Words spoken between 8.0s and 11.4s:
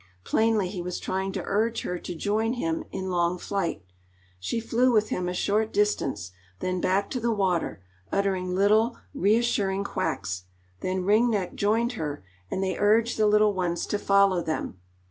uttering little, reassuring quacks, then Ring